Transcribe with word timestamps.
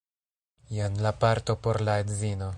jen 0.77 0.97
la 1.03 1.13
parto 1.25 1.57
por 1.67 1.79
la 1.91 1.99
edzino 2.07 2.49